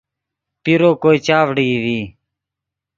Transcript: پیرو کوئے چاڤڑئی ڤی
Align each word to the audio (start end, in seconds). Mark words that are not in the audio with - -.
پیرو 0.63 0.89
کوئے 1.01 1.17
چاڤڑئی 1.25 1.75
ڤی 1.83 1.99